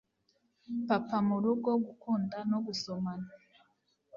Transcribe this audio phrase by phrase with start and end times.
[0.87, 3.29] papa murugo gukunda no gusomana